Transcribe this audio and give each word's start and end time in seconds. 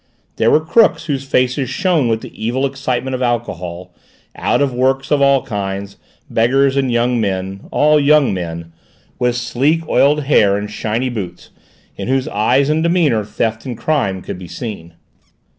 There 0.37 0.49
were 0.49 0.65
crooks 0.65 1.05
whose 1.05 1.25
faces 1.25 1.69
shone 1.69 2.07
with 2.07 2.21
the 2.21 2.33
evil 2.33 2.65
excitement 2.65 3.13
of 3.13 3.21
alcohol, 3.21 3.93
out 4.35 4.59
of 4.59 4.73
works 4.73 5.11
of 5.11 5.21
all 5.21 5.43
kinds, 5.43 5.97
beggars, 6.27 6.75
and 6.75 6.91
young 6.91 7.21
men 7.21 7.67
all 7.69 7.99
young 7.99 8.33
men 8.33 8.73
with 9.19 9.35
sleek 9.35 9.87
oiled 9.87 10.23
hair 10.23 10.57
and 10.57 10.71
shiny 10.71 11.09
boots, 11.09 11.51
in 11.97 12.07
whose 12.07 12.27
eyes 12.29 12.67
and 12.67 12.81
demeanour 12.81 13.23
theft 13.23 13.63
and 13.67 13.77
crime 13.77 14.23
could 14.23 14.39
be 14.39 14.47
seen. 14.47 14.95